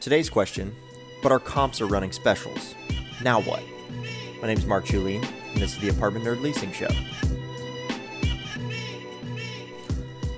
[0.00, 0.74] Today's question
[1.22, 2.74] But our comps are running specials.
[3.22, 3.62] Now what?
[4.40, 6.88] My name is Mark Juleen, and this is the Apartment Nerd Leasing Show.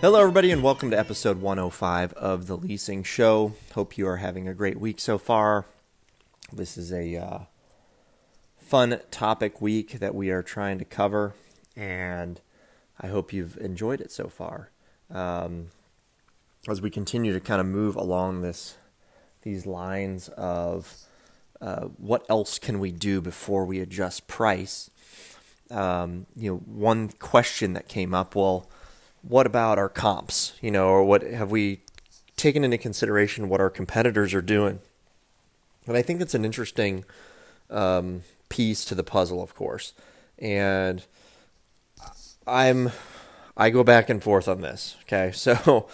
[0.00, 3.54] Hello, everybody, and welcome to episode 105 of the Leasing Show.
[3.74, 5.66] Hope you are having a great week so far.
[6.52, 7.38] This is a uh,
[8.56, 11.34] fun topic week that we are trying to cover,
[11.76, 12.40] and
[13.00, 14.70] I hope you've enjoyed it so far.
[15.10, 15.72] Um,
[16.66, 18.77] as we continue to kind of move along this
[19.48, 20.94] these lines of
[21.60, 24.90] uh, what else can we do before we adjust price?
[25.70, 28.68] Um, you know, one question that came up, well,
[29.22, 30.52] what about our comps?
[30.60, 31.80] You know, or what have we
[32.36, 34.80] taken into consideration what our competitors are doing?
[35.86, 37.04] And I think it's an interesting
[37.70, 39.94] um, piece to the puzzle, of course.
[40.38, 41.04] And
[42.46, 42.92] I'm
[43.56, 44.96] I go back and forth on this.
[45.02, 45.88] Okay, so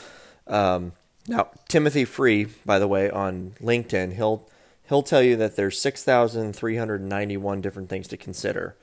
[0.48, 0.93] um,
[1.28, 4.48] now Timothy Free, by the way, on LinkedIn, he'll
[4.88, 8.76] he'll tell you that there's six thousand three hundred ninety one different things to consider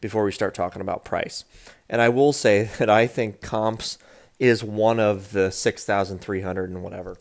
[0.00, 1.44] before we start talking about price.
[1.88, 3.98] And I will say that I think comps
[4.38, 7.18] is one of the six thousand three hundred and whatever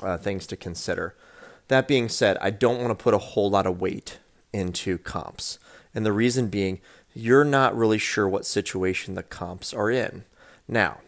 [0.00, 1.14] uh, things to consider.
[1.68, 4.18] That being said, I don't want to put a whole lot of weight
[4.52, 5.58] into comps.
[5.94, 6.80] And the reason being,
[7.14, 10.24] you're not really sure what situation the comps are in.
[10.68, 10.98] Now,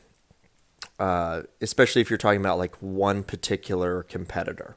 [0.99, 4.77] uh, especially if you're talking about like one particular competitor.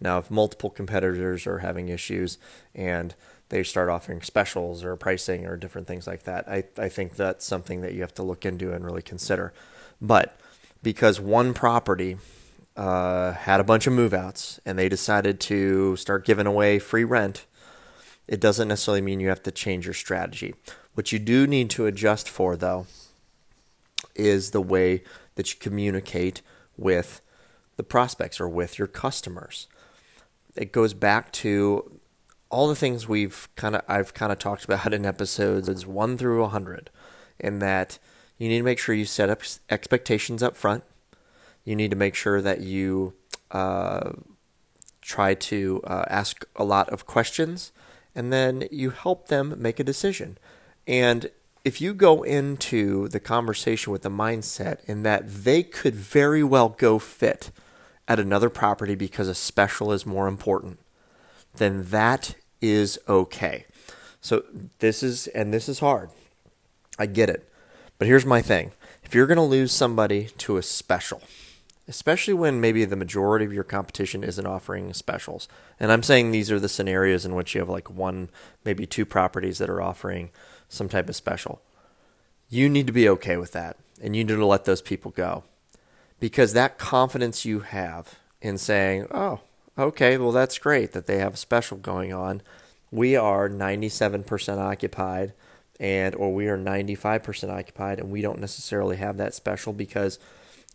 [0.00, 2.38] Now, if multiple competitors are having issues
[2.74, 3.14] and
[3.48, 7.44] they start offering specials or pricing or different things like that, I, I think that's
[7.44, 9.52] something that you have to look into and really consider.
[10.00, 10.38] But
[10.82, 12.18] because one property
[12.76, 17.04] uh, had a bunch of move outs and they decided to start giving away free
[17.04, 17.46] rent,
[18.28, 20.54] it doesn't necessarily mean you have to change your strategy.
[20.94, 22.86] What you do need to adjust for, though,
[24.18, 25.02] is the way
[25.34, 26.42] that you communicate
[26.76, 27.20] with
[27.76, 29.68] the prospects or with your customers.
[30.56, 32.00] It goes back to
[32.48, 36.40] all the things we've kind of I've kind of talked about in episodes 1 through
[36.40, 36.90] 100
[37.38, 37.98] in that
[38.38, 40.84] you need to make sure you set up expectations up front.
[41.64, 43.14] You need to make sure that you
[43.50, 44.12] uh,
[45.00, 47.72] try to uh, ask a lot of questions
[48.14, 50.38] and then you help them make a decision.
[50.86, 51.30] And
[51.66, 56.68] if you go into the conversation with the mindset in that they could very well
[56.68, 57.50] go fit
[58.06, 60.78] at another property because a special is more important,
[61.56, 63.66] then that is okay.
[64.20, 64.44] So
[64.78, 66.10] this is, and this is hard.
[67.00, 67.50] I get it.
[67.98, 68.70] But here's my thing
[69.02, 71.20] if you're going to lose somebody to a special,
[71.88, 75.48] especially when maybe the majority of your competition isn't offering specials.
[75.80, 78.28] And I'm saying these are the scenarios in which you have like one,
[78.64, 80.30] maybe two properties that are offering
[80.68, 81.60] some type of special.
[82.48, 85.44] You need to be okay with that and you need to let those people go
[86.20, 89.40] because that confidence you have in saying, oh,
[89.78, 92.42] okay, well, that's great that they have a special going on.
[92.90, 95.32] We are 97% occupied
[95.78, 100.18] and or we are 95% occupied and we don't necessarily have that special because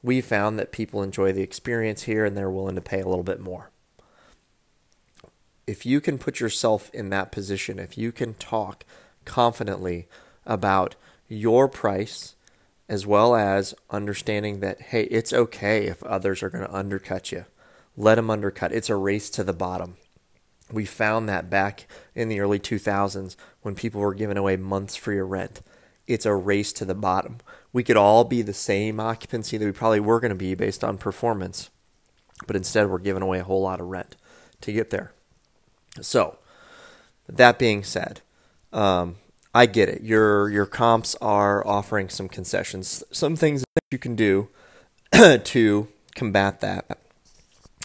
[0.03, 3.23] we found that people enjoy the experience here and they're willing to pay a little
[3.23, 3.69] bit more.
[5.67, 8.83] If you can put yourself in that position, if you can talk
[9.25, 10.07] confidently
[10.45, 10.95] about
[11.27, 12.35] your price
[12.89, 17.45] as well as understanding that hey, it's okay if others are going to undercut you.
[17.95, 18.71] Let them undercut.
[18.71, 19.97] It's a race to the bottom.
[20.71, 25.19] We found that back in the early 2000s when people were giving away months free
[25.19, 25.61] of rent
[26.07, 27.37] it's a race to the bottom.
[27.71, 30.83] We could all be the same occupancy that we probably were going to be based
[30.83, 31.69] on performance,
[32.47, 34.17] but instead we're giving away a whole lot of rent
[34.61, 35.13] to get there.
[36.01, 36.37] So,
[37.29, 38.21] that being said,
[38.73, 39.15] um,
[39.53, 40.01] I get it.
[40.01, 44.49] Your your comps are offering some concessions, some things that you can do
[45.43, 46.99] to combat that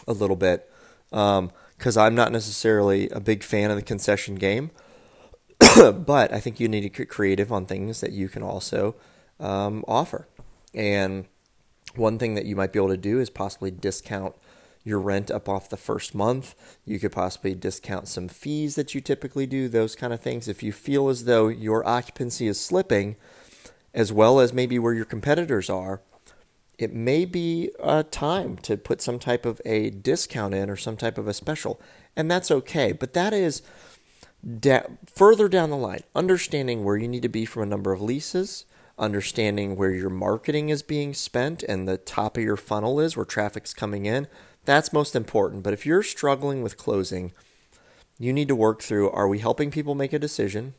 [0.06, 0.70] a little bit.
[1.10, 4.70] Because um, I'm not necessarily a big fan of the concession game.
[5.76, 8.94] but I think you need to get creative on things that you can also
[9.40, 10.28] um, offer.
[10.74, 11.26] And
[11.94, 14.34] one thing that you might be able to do is possibly discount
[14.86, 16.54] your rent up off the first month.
[16.84, 20.46] You could possibly discount some fees that you typically do, those kind of things.
[20.46, 23.16] If you feel as though your occupancy is slipping,
[23.92, 26.02] as well as maybe where your competitors are,
[26.78, 30.96] it may be a time to put some type of a discount in or some
[30.96, 31.80] type of a special.
[32.14, 32.92] And that's okay.
[32.92, 33.62] But that is
[34.60, 38.00] da- further down the line, understanding where you need to be from a number of
[38.00, 38.66] leases,
[38.98, 43.26] understanding where your marketing is being spent and the top of your funnel is, where
[43.26, 44.28] traffic's coming in,
[44.66, 45.62] that's most important.
[45.62, 47.32] But if you're struggling with closing,
[48.18, 50.74] you need to work through are we helping people make a decision?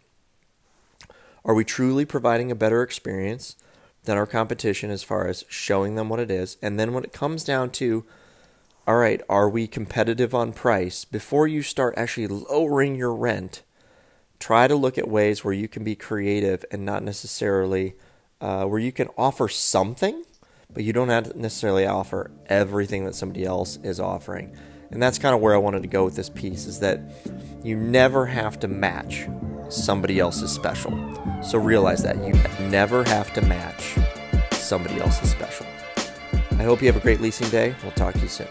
[1.46, 3.56] Are we truly providing a better experience
[4.04, 6.58] than our competition as far as showing them what it is?
[6.62, 8.06] And then when it comes down to
[8.88, 11.04] all right, are we competitive on price?
[11.04, 13.64] Before you start actually lowering your rent,
[14.40, 17.96] try to look at ways where you can be creative and not necessarily
[18.40, 20.24] uh, where you can offer something,
[20.74, 24.56] but you don't have to necessarily offer everything that somebody else is offering.
[24.92, 27.02] And that's kind of where I wanted to go with this piece is that
[27.64, 29.28] you never have to match
[29.70, 30.92] somebody else's special.
[31.44, 32.34] So realize that you
[32.70, 33.98] never have to match
[34.52, 35.66] somebody else's special.
[36.52, 37.76] I hope you have a great leasing day.
[37.84, 38.48] We'll talk to you soon.